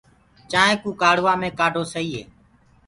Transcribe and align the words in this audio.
چآنٚينٚ 0.51 0.79
ڪوُ 0.81 0.89
ڪآڙهوآ 1.01 1.33
مينٚ 1.41 1.57
ڪآڍو 1.59 1.83
سئي 1.93 2.07
هي۔ 2.15 2.23